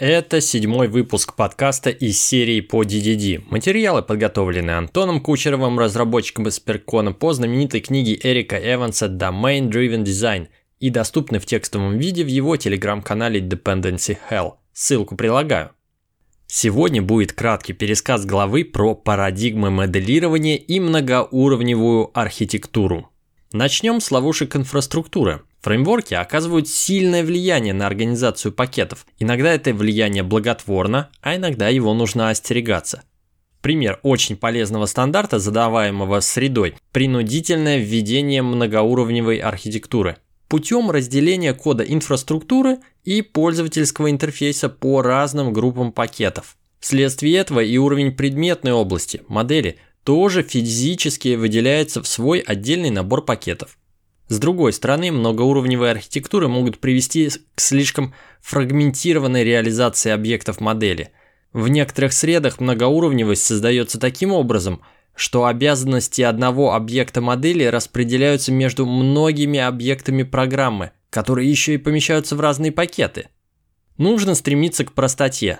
Это 0.00 0.40
седьмой 0.40 0.88
выпуск 0.88 1.34
подкаста 1.36 1.90
из 1.90 2.18
серии 2.18 2.62
по 2.62 2.84
DDD. 2.84 3.44
Материалы 3.50 4.00
подготовлены 4.00 4.70
Антоном 4.70 5.20
Кучеровым, 5.20 5.78
разработчиком 5.78 6.48
из 6.48 6.58
Перкона 6.58 7.12
по 7.12 7.34
знаменитой 7.34 7.80
книге 7.80 8.18
Эрика 8.22 8.56
Эванса 8.56 9.08
Domain 9.08 9.68
Driven 9.68 10.02
Design 10.02 10.48
и 10.78 10.88
доступны 10.88 11.38
в 11.38 11.44
текстовом 11.44 11.98
виде 11.98 12.24
в 12.24 12.28
его 12.28 12.56
телеграм-канале 12.56 13.40
Dependency 13.40 14.16
Hell. 14.30 14.54
Ссылку 14.72 15.16
прилагаю. 15.16 15.72
Сегодня 16.46 17.02
будет 17.02 17.34
краткий 17.34 17.74
пересказ 17.74 18.24
главы 18.24 18.64
про 18.64 18.94
парадигмы 18.94 19.70
моделирования 19.70 20.56
и 20.56 20.80
многоуровневую 20.80 22.10
архитектуру. 22.18 23.10
Начнем 23.52 24.00
с 24.00 24.10
ловушек 24.10 24.56
инфраструктуры. 24.56 25.42
Фреймворки 25.62 26.14
оказывают 26.14 26.68
сильное 26.68 27.22
влияние 27.22 27.74
на 27.74 27.86
организацию 27.86 28.52
пакетов. 28.52 29.06
Иногда 29.18 29.52
это 29.52 29.74
влияние 29.74 30.22
благотворно, 30.22 31.10
а 31.20 31.36
иногда 31.36 31.68
его 31.68 31.92
нужно 31.94 32.30
остерегаться. 32.30 33.02
Пример 33.60 34.00
очень 34.02 34.36
полезного 34.36 34.86
стандарта, 34.86 35.38
задаваемого 35.38 36.20
средой– 36.20 36.74
принудительное 36.92 37.78
введение 37.78 38.42
многоуровневой 38.42 39.36
архитектуры 39.36 40.16
путем 40.50 40.90
разделения 40.90 41.54
кода 41.54 41.84
инфраструктуры 41.84 42.78
и 43.04 43.22
пользовательского 43.22 44.10
интерфейса 44.10 44.68
по 44.68 45.00
разным 45.00 45.52
группам 45.52 45.92
пакетов. 45.92 46.56
Вследствие 46.80 47.36
этого 47.36 47.60
и 47.60 47.76
уровень 47.78 48.10
предметной 48.12 48.72
области, 48.72 49.22
модели, 49.28 49.78
тоже 50.02 50.42
физически 50.42 51.36
выделяется 51.36 52.02
в 52.02 52.08
свой 52.08 52.40
отдельный 52.40 52.90
набор 52.90 53.24
пакетов. 53.24 53.78
С 54.30 54.38
другой 54.38 54.72
стороны, 54.72 55.10
многоуровневые 55.10 55.90
архитектуры 55.90 56.46
могут 56.46 56.78
привести 56.78 57.28
к 57.56 57.60
слишком 57.60 58.14
фрагментированной 58.42 59.42
реализации 59.42 60.12
объектов 60.12 60.60
модели. 60.60 61.10
В 61.52 61.66
некоторых 61.66 62.12
средах 62.12 62.60
многоуровневость 62.60 63.44
создается 63.44 63.98
таким 63.98 64.30
образом, 64.30 64.82
что 65.16 65.46
обязанности 65.46 66.22
одного 66.22 66.74
объекта 66.74 67.20
модели 67.20 67.64
распределяются 67.64 68.52
между 68.52 68.86
многими 68.86 69.58
объектами 69.58 70.22
программы, 70.22 70.92
которые 71.10 71.50
еще 71.50 71.74
и 71.74 71.78
помещаются 71.78 72.36
в 72.36 72.40
разные 72.40 72.70
пакеты. 72.70 73.30
Нужно 73.98 74.36
стремиться 74.36 74.84
к 74.84 74.92
простоте. 74.92 75.58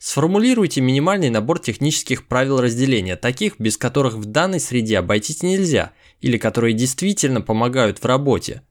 Сформулируйте 0.00 0.80
минимальный 0.80 1.30
набор 1.30 1.60
технических 1.60 2.26
правил 2.26 2.60
разделения, 2.60 3.14
таких, 3.14 3.60
без 3.60 3.76
которых 3.76 4.14
в 4.14 4.24
данной 4.24 4.58
среде 4.58 4.98
обойтись 4.98 5.44
нельзя– 5.44 5.92
или 6.20 6.36
которые 6.36 6.74
действительно 6.74 7.40
помогают 7.40 7.98
в 7.98 8.04
работе. 8.04 8.62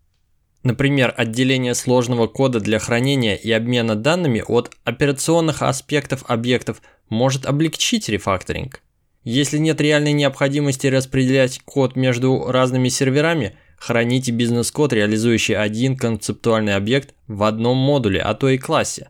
Например, 0.64 1.14
отделение 1.16 1.74
сложного 1.74 2.28
кода 2.28 2.60
для 2.60 2.80
хранения 2.80 3.36
и 3.36 3.52
обмена 3.52 3.96
данными 3.96 4.44
от 4.46 4.72
операционных 4.84 5.62
аспектов 5.62 6.24
объектов 6.28 6.82
может 7.10 7.46
облегчить 7.46 8.10
рефакторинг. 8.10 8.82
Если 9.24 9.58
нет 9.58 9.80
реальной 9.80 10.14
необходимости 10.14 10.88
распределять 10.88 11.60
код 11.64 11.96
между 11.96 12.52
разными 12.52 12.90
серверами, 12.90 13.56
храните 13.78 14.32
бизнес-код, 14.32 14.94
реализующий 14.94 15.56
один 15.56 15.98
концептуальный 15.98 16.76
объект 16.76 17.14
в 17.28 17.44
одном 17.44 17.78
модуле, 17.78 18.22
а 18.22 18.34
то 18.34 18.50
и 18.50 18.58
классе. 18.58 19.10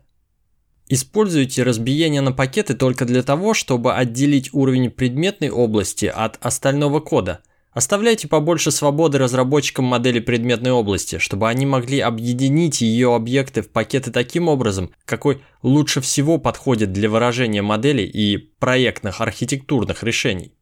Используйте 0.90 1.62
разбиение 1.62 2.20
на 2.20 2.32
пакеты 2.32 2.74
только 2.74 3.06
для 3.06 3.22
того, 3.22 3.54
чтобы 3.54 3.94
отделить 3.94 4.50
уровень 4.52 4.90
предметной 4.90 5.48
области 5.48 6.04
от 6.04 6.36
остального 6.44 7.00
кода– 7.00 7.40
Оставляйте 7.72 8.26
побольше 8.26 8.72
свободы 8.72 9.18
разработчикам 9.18 9.84
модели 9.84 10.18
предметной 10.18 10.72
области, 10.72 11.18
чтобы 11.18 11.48
они 11.48 11.66
могли 11.66 12.00
объединить 12.00 12.80
ее 12.80 13.14
объекты 13.14 13.62
в 13.62 13.70
пакеты 13.70 14.10
таким 14.10 14.48
образом, 14.48 14.90
какой 15.04 15.40
лучше 15.62 16.00
всего 16.00 16.38
подходит 16.38 16.92
для 16.92 17.08
выражения 17.08 17.62
модели 17.62 18.02
и 18.02 18.38
проектных 18.38 19.20
архитектурных 19.20 20.02
решений. 20.02 20.52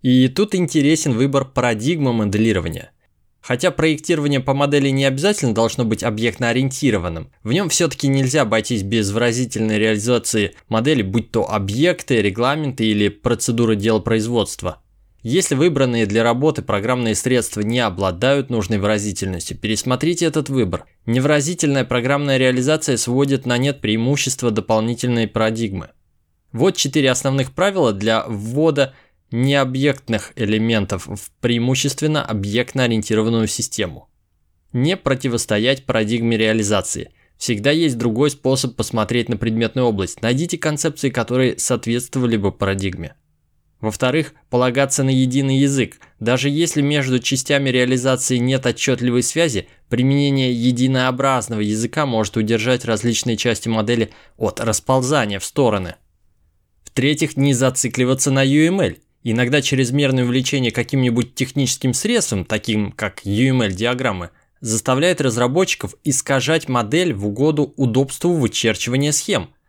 И 0.00 0.28
тут 0.28 0.54
интересен 0.54 1.12
выбор 1.12 1.44
парадигмы 1.44 2.14
моделирования. 2.14 2.92
Хотя 3.40 3.70
проектирование 3.70 4.40
по 4.40 4.52
модели 4.52 4.90
не 4.90 5.04
обязательно 5.04 5.54
должно 5.54 5.84
быть 5.84 6.02
объектно-ориентированным, 6.02 7.32
в 7.42 7.52
нем 7.52 7.70
все-таки 7.70 8.06
нельзя 8.06 8.42
обойтись 8.42 8.82
без 8.82 9.10
выразительной 9.10 9.78
реализации 9.78 10.54
модели, 10.68 11.02
будь 11.02 11.30
то 11.30 11.50
объекты, 11.50 12.20
регламенты 12.20 12.84
или 12.84 13.08
процедуры 13.08 13.76
дел 13.76 14.00
производства. 14.00 14.82
Если 15.22 15.54
выбранные 15.54 16.06
для 16.06 16.22
работы 16.22 16.62
программные 16.62 17.14
средства 17.14 17.60
не 17.60 17.80
обладают 17.80 18.48
нужной 18.48 18.78
выразительностью, 18.78 19.58
пересмотрите 19.58 20.24
этот 20.24 20.48
выбор. 20.48 20.86
Невыразительная 21.04 21.84
программная 21.84 22.38
реализация 22.38 22.96
сводит 22.96 23.44
на 23.44 23.58
нет 23.58 23.82
преимущества 23.82 24.50
дополнительной 24.50 25.28
парадигмы. 25.28 25.90
Вот 26.52 26.76
четыре 26.76 27.10
основных 27.10 27.52
правила 27.52 27.92
для 27.92 28.24
ввода 28.26 28.94
необъектных 29.30 30.32
элементов 30.36 31.06
в 31.06 31.30
преимущественно 31.40 32.24
объектно-ориентированную 32.24 33.46
систему. 33.46 34.08
Не 34.72 34.96
противостоять 34.96 35.84
парадигме 35.84 36.36
реализации. 36.36 37.12
Всегда 37.36 37.70
есть 37.70 37.98
другой 37.98 38.30
способ 38.30 38.76
посмотреть 38.76 39.28
на 39.28 39.36
предметную 39.36 39.86
область. 39.86 40.22
Найдите 40.22 40.58
концепции, 40.58 41.10
которые 41.10 41.58
соответствовали 41.58 42.36
бы 42.36 42.52
парадигме. 42.52 43.14
Во-вторых, 43.80 44.34
полагаться 44.50 45.02
на 45.02 45.10
единый 45.10 45.58
язык. 45.58 46.00
Даже 46.20 46.50
если 46.50 46.82
между 46.82 47.18
частями 47.18 47.70
реализации 47.70 48.36
нет 48.36 48.66
отчетливой 48.66 49.22
связи, 49.22 49.68
применение 49.88 50.52
единообразного 50.52 51.60
языка 51.60 52.04
может 52.04 52.36
удержать 52.36 52.84
различные 52.84 53.38
части 53.38 53.68
модели 53.68 54.10
от 54.36 54.60
расползания 54.60 55.38
в 55.38 55.44
стороны. 55.46 55.94
В-третьих, 56.84 57.38
не 57.38 57.54
зацикливаться 57.54 58.30
на 58.30 58.44
UML. 58.44 58.98
Иногда 59.22 59.62
чрезмерное 59.62 60.24
увлечение 60.24 60.72
каким-нибудь 60.72 61.34
техническим 61.34 61.94
средством, 61.94 62.44
таким 62.44 62.92
как 62.92 63.24
UML-диаграммы, 63.24 64.30
заставляет 64.60 65.20
разработчиков 65.20 65.94
искажать 66.04 66.68
модель 66.68 67.12
в 67.12 67.26
угоду 67.26 67.72
удобству 67.76 68.32
вычерчивания 68.32 69.12
схем– 69.12 69.50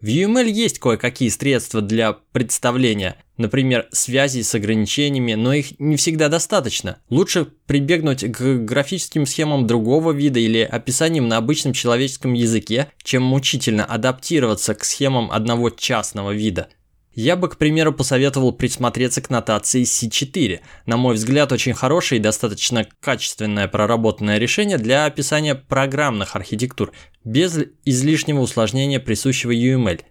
в 0.00 0.06
UML 0.06 0.48
есть 0.48 0.78
кое-какие 0.78 1.28
средства 1.28 1.80
для 1.80 2.12
представления, 2.12 3.16
например, 3.36 3.88
связи 3.90 4.42
с 4.42 4.54
ограничениями, 4.54 5.34
но 5.34 5.52
их 5.52 5.80
не 5.80 5.96
всегда 5.96 6.28
достаточно. 6.28 6.98
Лучше 7.10 7.48
прибегнуть 7.66 8.24
к 8.30 8.58
графическим 8.58 9.26
схемам 9.26 9.66
другого 9.66 10.12
вида 10.12 10.38
или 10.38 10.60
описаниям 10.60 11.26
на 11.26 11.36
обычном 11.36 11.72
человеческом 11.72 12.34
языке, 12.34 12.92
чем 13.02 13.24
мучительно 13.24 13.84
адаптироваться 13.84 14.76
к 14.76 14.84
схемам 14.84 15.32
одного 15.32 15.70
частного 15.70 16.30
вида– 16.30 16.68
я 17.20 17.34
бы, 17.34 17.48
к 17.48 17.56
примеру, 17.56 17.92
посоветовал 17.92 18.52
присмотреться 18.52 19.20
к 19.20 19.28
нотации 19.28 19.82
C4. 19.82 20.60
На 20.86 20.96
мой 20.96 21.16
взгляд, 21.16 21.50
очень 21.50 21.74
хорошее 21.74 22.20
и 22.20 22.22
достаточно 22.22 22.86
качественное 23.00 23.66
проработанное 23.66 24.38
решение 24.38 24.78
для 24.78 25.04
описания 25.04 25.56
программных 25.56 26.36
архитектур, 26.36 26.92
без 27.24 27.58
излишнего 27.84 28.38
усложнения 28.38 29.00
присущего 29.00 29.50
UML. 29.50 30.02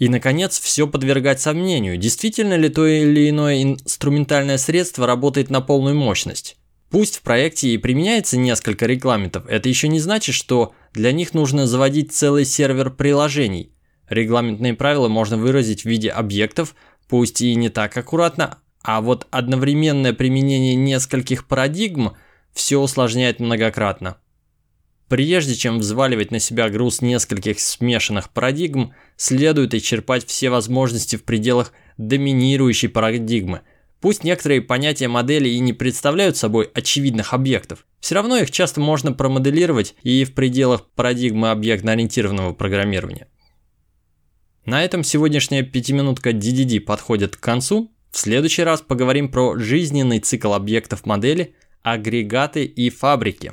И, 0.00 0.08
наконец, 0.08 0.58
все 0.58 0.88
подвергать 0.88 1.40
сомнению, 1.40 1.96
действительно 1.96 2.54
ли 2.54 2.70
то 2.70 2.84
или 2.84 3.30
иное 3.30 3.62
инструментальное 3.62 4.58
средство 4.58 5.06
работает 5.06 5.48
на 5.48 5.60
полную 5.60 5.94
мощность. 5.94 6.56
Пусть 6.90 7.18
в 7.18 7.22
проекте 7.22 7.68
и 7.68 7.78
применяется 7.78 8.36
несколько 8.36 8.86
регламентов, 8.86 9.46
это 9.48 9.68
еще 9.68 9.86
не 9.86 10.00
значит, 10.00 10.34
что 10.34 10.74
для 10.92 11.12
них 11.12 11.34
нужно 11.34 11.68
заводить 11.68 12.12
целый 12.12 12.44
сервер 12.44 12.90
приложений– 12.90 13.70
Регламентные 14.08 14.74
правила 14.74 15.08
можно 15.08 15.36
выразить 15.36 15.82
в 15.82 15.86
виде 15.86 16.10
объектов, 16.10 16.74
пусть 17.08 17.40
и 17.40 17.54
не 17.54 17.68
так 17.68 17.96
аккуратно, 17.96 18.58
а 18.82 19.00
вот 19.00 19.26
одновременное 19.30 20.12
применение 20.12 20.74
нескольких 20.74 21.46
парадигм 21.46 22.16
все 22.52 22.78
усложняет 22.78 23.40
многократно. 23.40 24.16
Прежде 25.08 25.54
чем 25.54 25.78
взваливать 25.78 26.32
на 26.32 26.40
себя 26.40 26.68
груз 26.68 27.00
нескольких 27.00 27.60
смешанных 27.60 28.30
парадигм, 28.30 28.92
следует 29.16 29.72
исчерпать 29.74 30.26
все 30.26 30.50
возможности 30.50 31.16
в 31.16 31.24
пределах 31.24 31.72
доминирующей 31.96 32.88
парадигмы. 32.88 33.60
Пусть 34.00 34.24
некоторые 34.24 34.62
понятия 34.62 35.08
модели 35.08 35.48
и 35.48 35.58
не 35.60 35.72
представляют 35.72 36.36
собой 36.36 36.70
очевидных 36.74 37.32
объектов, 37.34 37.86
все 38.00 38.16
равно 38.16 38.36
их 38.36 38.50
часто 38.50 38.80
можно 38.80 39.12
промоделировать 39.12 39.94
и 40.02 40.24
в 40.24 40.34
пределах 40.34 40.86
парадигмы 40.90 41.50
объектно-ориентированного 41.50 42.52
программирования. 42.52 43.28
На 44.66 44.84
этом 44.84 45.04
сегодняшняя 45.04 45.62
пятиминутка 45.62 46.30
DDD 46.30 46.80
подходит 46.80 47.36
к 47.36 47.40
концу. 47.40 47.92
В 48.10 48.18
следующий 48.18 48.64
раз 48.64 48.80
поговорим 48.80 49.30
про 49.30 49.56
жизненный 49.56 50.18
цикл 50.18 50.54
объектов 50.54 51.06
модели, 51.06 51.54
агрегаты 51.82 52.64
и 52.64 52.90
фабрики. 52.90 53.52